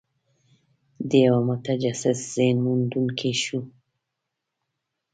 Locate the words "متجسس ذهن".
1.49-2.57